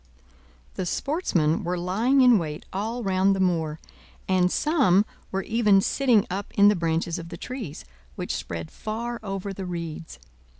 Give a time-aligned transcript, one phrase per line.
[0.77, 3.79] The sportsmen were lying in wait all round the moor,
[4.27, 7.85] and some were even sitting up in the branches of the trees,
[8.15, 10.17] which spread far over the reeds.